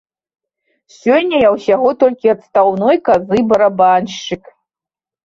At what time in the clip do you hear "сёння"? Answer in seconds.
0.99-1.41